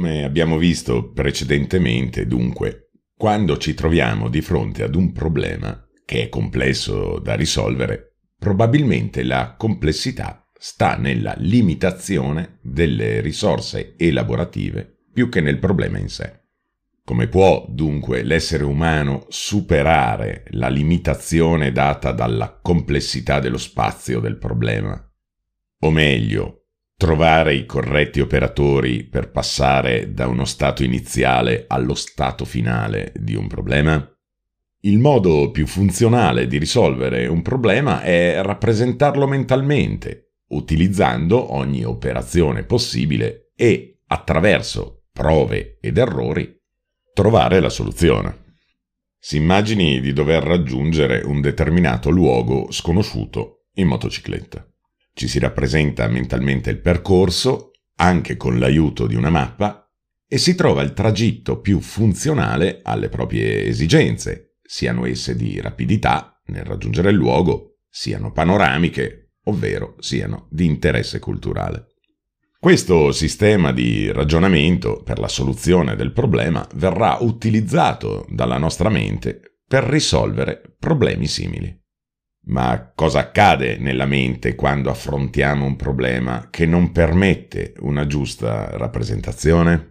[0.00, 6.28] Come abbiamo visto precedentemente, dunque, quando ci troviamo di fronte ad un problema che è
[6.30, 15.58] complesso da risolvere, probabilmente la complessità sta nella limitazione delle risorse elaborative più che nel
[15.58, 16.44] problema in sé.
[17.04, 24.98] Come può dunque l'essere umano superare la limitazione data dalla complessità dello spazio del problema?
[25.80, 26.59] O meglio,
[27.00, 33.46] trovare i corretti operatori per passare da uno stato iniziale allo stato finale di un
[33.46, 34.06] problema?
[34.80, 43.52] Il modo più funzionale di risolvere un problema è rappresentarlo mentalmente, utilizzando ogni operazione possibile
[43.56, 46.54] e, attraverso prove ed errori,
[47.14, 48.56] trovare la soluzione.
[49.18, 54.69] Si immagini di dover raggiungere un determinato luogo sconosciuto in motocicletta.
[55.12, 59.88] Ci si rappresenta mentalmente il percorso, anche con l'aiuto di una mappa,
[60.26, 66.64] e si trova il tragitto più funzionale alle proprie esigenze, siano esse di rapidità nel
[66.64, 71.86] raggiungere il luogo, siano panoramiche, ovvero siano di interesse culturale.
[72.60, 79.84] Questo sistema di ragionamento per la soluzione del problema verrà utilizzato dalla nostra mente per
[79.84, 81.79] risolvere problemi simili.
[82.46, 89.88] Ma cosa accade nella mente quando affrontiamo un problema che non permette una giusta rappresentazione?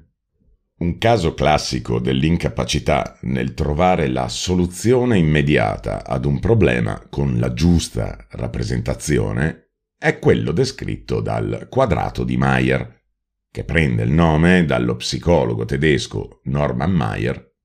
[0.80, 8.26] Un caso classico dell'incapacità nel trovare la soluzione immediata ad un problema con la giusta
[8.32, 13.04] rappresentazione è quello descritto dal quadrato di Mayer,
[13.52, 17.56] che prende il nome dallo psicologo tedesco Norman Mayer,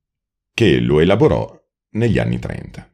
[0.53, 1.57] che lo elaborò
[1.91, 2.91] negli anni 30.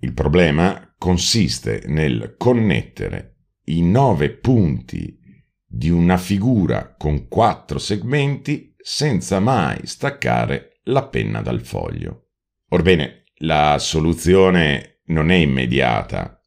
[0.00, 5.18] Il problema consiste nel connettere i nove punti
[5.66, 12.26] di una figura con quattro segmenti senza mai staccare la penna dal foglio.
[12.68, 16.40] Orbene, la soluzione non è immediata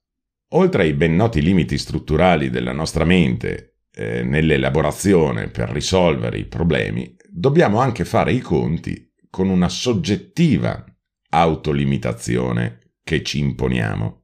[0.56, 7.16] Oltre ai ben noti limiti strutturali della nostra mente eh, nell'elaborazione per risolvere i problemi,
[7.28, 10.86] dobbiamo anche fare i conti con una soggettiva
[11.30, 14.23] autolimitazione che ci imponiamo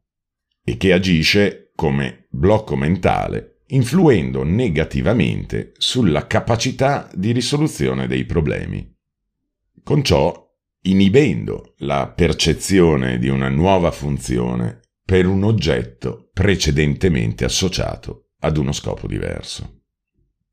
[0.70, 8.88] e che agisce come blocco mentale, influendo negativamente sulla capacità di risoluzione dei problemi.
[9.82, 10.48] Con ciò
[10.82, 19.08] inibendo la percezione di una nuova funzione per un oggetto precedentemente associato ad uno scopo
[19.08, 19.82] diverso.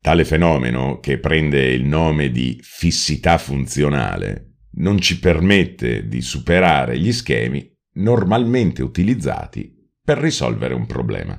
[0.01, 7.11] Tale fenomeno, che prende il nome di fissità funzionale, non ci permette di superare gli
[7.11, 9.76] schemi normalmente utilizzati
[10.07, 11.37] per risolvere un problema.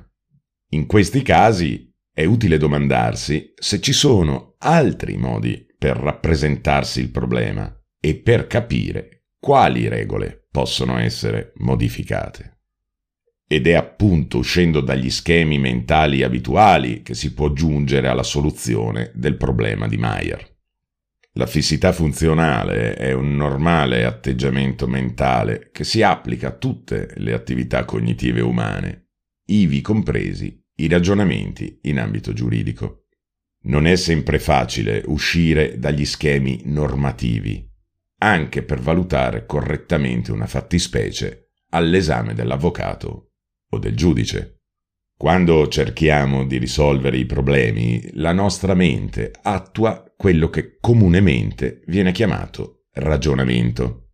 [0.73, 7.75] In questi casi è utile domandarsi se ci sono altri modi per rappresentarsi il problema
[7.99, 12.59] e per capire quali regole possono essere modificate.
[13.47, 19.35] Ed è appunto uscendo dagli schemi mentali abituali che si può giungere alla soluzione del
[19.35, 20.48] problema di Mayer.
[21.33, 27.85] La fissità funzionale è un normale atteggiamento mentale che si applica a tutte le attività
[27.85, 29.09] cognitive umane,
[29.45, 33.05] ivi compresi i ragionamenti in ambito giuridico.
[33.63, 37.69] Non è sempre facile uscire dagli schemi normativi,
[38.19, 43.33] anche per valutare correttamente una fattispecie all'esame dell'avvocato
[43.69, 44.58] o del giudice.
[45.19, 52.85] Quando cerchiamo di risolvere i problemi, la nostra mente attua quello che comunemente viene chiamato
[52.93, 54.11] ragionamento.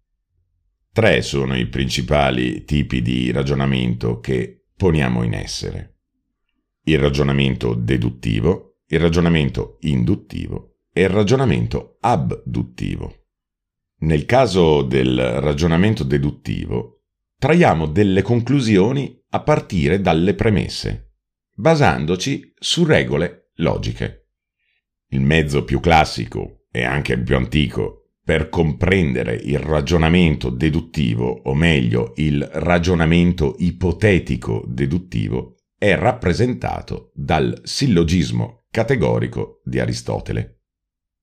[0.92, 6.00] Tre sono i principali tipi di ragionamento che poniamo in essere.
[6.86, 13.28] Il ragionamento deduttivo, il ragionamento induttivo e il ragionamento abduttivo.
[14.00, 16.95] Nel caso del ragionamento deduttivo,
[17.46, 21.12] traiamo delle conclusioni a partire dalle premesse,
[21.54, 24.30] basandoci su regole logiche.
[25.10, 31.54] Il mezzo più classico e anche il più antico per comprendere il ragionamento deduttivo, o
[31.54, 40.62] meglio il ragionamento ipotetico deduttivo, è rappresentato dal sillogismo categorico di Aristotele.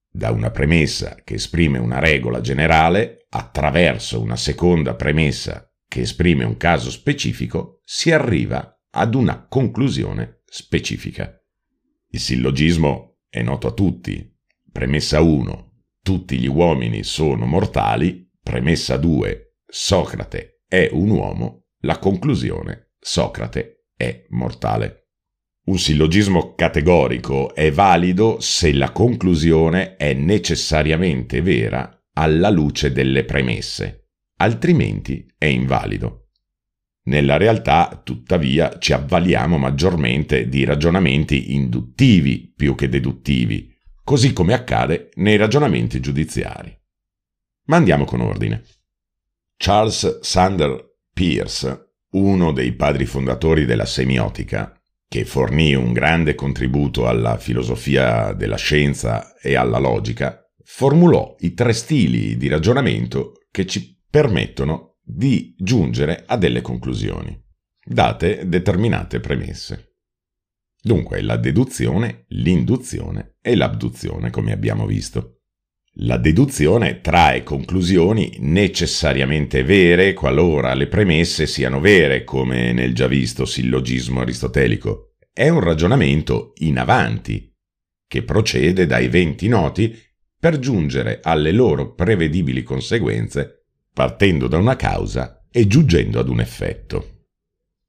[0.08, 6.56] Da una premessa che esprime una regola generale, attraverso una seconda premessa che esprime un
[6.56, 11.38] caso specifico, si arriva ad una conclusione specifica.
[12.08, 14.34] Il sillogismo è noto a tutti.
[14.72, 15.82] Premessa 1.
[16.02, 18.26] Tutti gli uomini sono mortali.
[18.42, 19.56] Premessa 2.
[19.66, 21.66] Socrate è un uomo.
[21.80, 22.92] La conclusione.
[22.98, 25.08] Socrate è mortale.
[25.66, 34.01] Un sillogismo categorico è valido se la conclusione è necessariamente vera alla luce delle premesse,
[34.42, 36.30] altrimenti è invalido.
[37.04, 43.72] Nella realtà, tuttavia, ci avvaliamo maggiormente di ragionamenti induttivi più che deduttivi,
[44.04, 46.76] così come accade nei ragionamenti giudiziari.
[47.66, 48.64] Ma andiamo con ordine.
[49.56, 54.76] Charles Sander Peirce, uno dei padri fondatori della semiotica,
[55.08, 61.72] che fornì un grande contributo alla filosofia della scienza e alla logica, formulò i tre
[61.72, 67.34] stili di ragionamento che ci permettono di giungere a delle conclusioni,
[67.82, 69.94] date determinate premesse.
[70.82, 75.38] Dunque la deduzione, l'induzione e l'abduzione, come abbiamo visto.
[75.96, 83.46] La deduzione trae conclusioni necessariamente vere qualora le premesse siano vere, come nel già visto
[83.46, 85.14] sillogismo aristotelico.
[85.32, 87.50] È un ragionamento in avanti,
[88.06, 89.98] che procede da eventi noti
[90.38, 93.61] per giungere alle loro prevedibili conseguenze,
[93.92, 97.26] partendo da una causa e giungendo ad un effetto.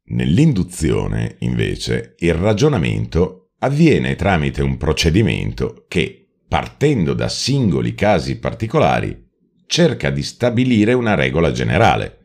[0.06, 9.30] Nell'induzione, invece, il ragionamento avviene tramite un procedimento che, partendo da singoli casi particolari,
[9.66, 12.20] cerca di stabilire una regola generale.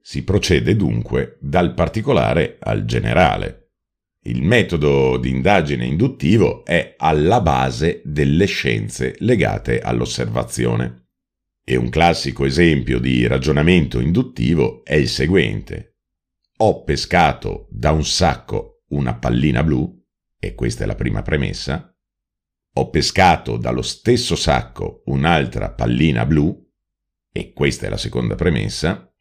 [0.00, 3.68] Si procede dunque dal particolare al generale.
[4.24, 11.01] Il metodo di indagine induttivo è alla base delle scienze legate all'osservazione.
[11.64, 15.98] E un classico esempio di ragionamento induttivo è il seguente.
[16.58, 20.00] Ho pescato da un sacco una pallina blu,
[20.38, 21.96] e questa è la prima premessa,
[22.74, 26.68] ho pescato dallo stesso sacco un'altra pallina blu,
[27.30, 29.12] e questa è la seconda premessa,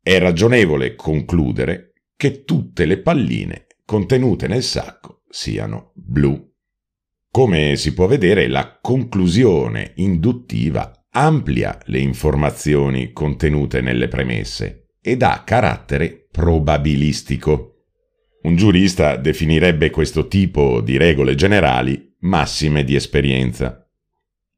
[0.00, 6.52] è ragionevole concludere che tutte le palline contenute nel sacco siano blu.
[7.30, 15.42] Come si può vedere, la conclusione induttiva amplia le informazioni contenute nelle premesse ed ha
[15.44, 17.84] carattere probabilistico.
[18.42, 23.88] Un giurista definirebbe questo tipo di regole generali massime di esperienza.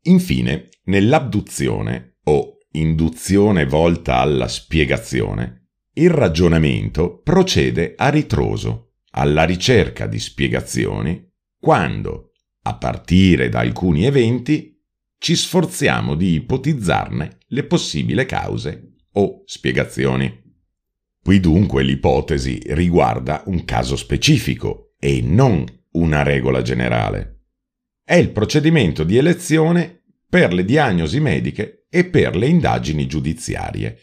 [0.02, 10.18] Infine, nell'abduzione o induzione volta alla spiegazione, il ragionamento procede a ritroso, alla ricerca di
[10.18, 11.24] spiegazioni,
[11.60, 12.32] quando,
[12.62, 14.77] a partire da alcuni eventi,
[15.18, 20.46] ci sforziamo di ipotizzarne le possibili cause o spiegazioni.
[21.22, 27.38] Qui dunque l'ipotesi riguarda un caso specifico e non una regola generale
[28.08, 33.98] è il procedimento di elezione per le diagnosi mediche e per le indagini giudiziarie.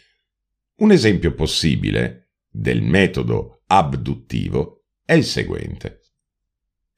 [0.82, 6.02] Un esempio possibile del metodo abduttivo è il seguente.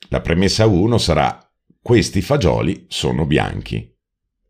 [0.10, 1.50] La premessa 1 sarà
[1.82, 3.90] questi fagioli sono bianchi.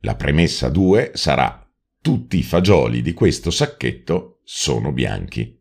[0.07, 1.69] La premessa 2 sarà
[2.01, 5.59] tutti i fagioli di questo sacchetto sono bianchi.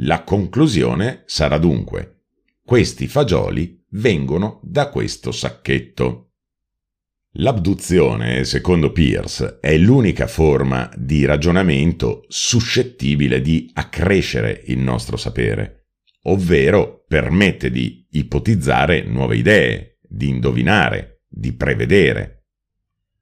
[0.00, 2.22] La conclusione sarà dunque
[2.64, 6.32] questi fagioli vengono da questo sacchetto.
[7.34, 15.90] L'abduzione, secondo Pierce, è l'unica forma di ragionamento suscettibile di accrescere il nostro sapere,
[16.22, 22.37] ovvero permette di ipotizzare nuove idee, di indovinare, di prevedere.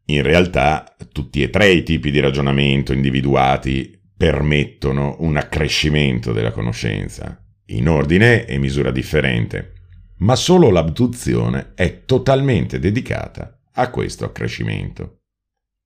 [0.07, 7.43] In realtà, tutti e tre i tipi di ragionamento individuati permettono un accrescimento della conoscenza,
[7.67, 9.75] in ordine e misura differente
[10.19, 15.19] ma solo l'abduzione è totalmente dedicata a questo accrescimento.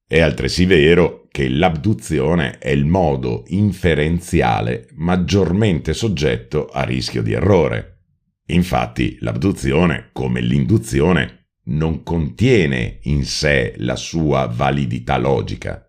[0.07, 7.99] È altresì vero che l'abduzione è il modo inferenziale maggiormente soggetto a rischio di errore.
[8.47, 15.89] Infatti l'abduzione, come l'induzione, non contiene in sé la sua validità logica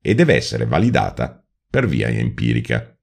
[0.00, 2.96] e deve essere validata per via empirica.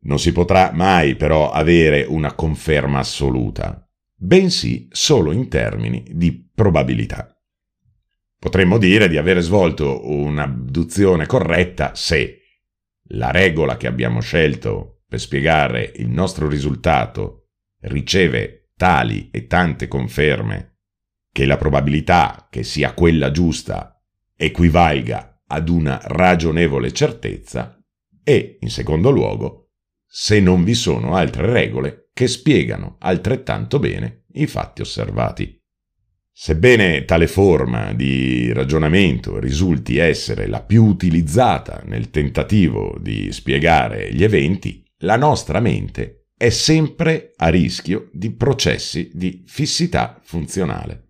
[0.00, 7.34] Non si potrà mai però avere una conferma assoluta, bensì solo in termini di probabilità.
[8.38, 12.40] Potremmo dire di avere svolto un'abduzione corretta se
[13.08, 17.48] la regola che abbiamo scelto per spiegare il nostro risultato
[17.80, 20.73] riceve tali e tante conferme
[21.34, 24.00] che la probabilità che sia quella giusta
[24.36, 27.76] equivalga ad una ragionevole certezza
[28.22, 29.70] e, in secondo luogo,
[30.06, 35.60] se non vi sono altre regole che spiegano altrettanto bene i fatti osservati.
[36.30, 44.22] Sebbene tale forma di ragionamento risulti essere la più utilizzata nel tentativo di spiegare gli
[44.22, 51.03] eventi, la nostra mente è sempre a rischio di processi di fissità funzionale,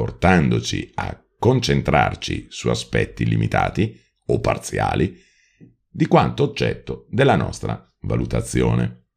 [0.00, 5.14] portandoci a concentrarci su aspetti limitati o parziali
[5.90, 9.08] di quanto oggetto della nostra valutazione.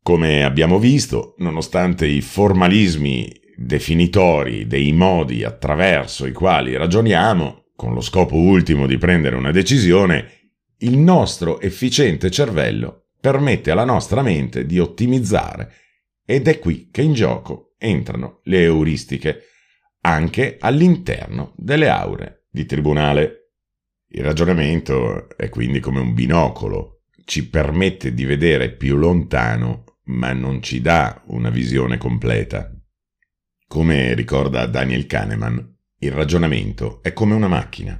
[0.00, 8.00] Come abbiamo visto, nonostante i formalismi definitori dei modi attraverso i quali ragioniamo, con lo
[8.00, 14.78] scopo ultimo di prendere una decisione, il nostro efficiente cervello permette alla nostra mente di
[14.78, 15.72] ottimizzare
[16.24, 19.48] ed è qui che in gioco entrano le euristiche,
[20.06, 23.52] anche all'interno delle aure di tribunale.
[24.08, 30.62] Il ragionamento è quindi come un binocolo, ci permette di vedere più lontano ma non
[30.62, 32.70] ci dà una visione completa.
[33.66, 37.98] Come ricorda Daniel Kahneman, il ragionamento è come una macchina.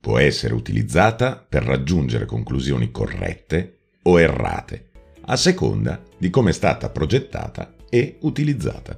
[0.00, 4.90] Può essere utilizzata per raggiungere conclusioni corrette o errate,
[5.22, 8.96] a seconda di come è stata progettata e utilizzata.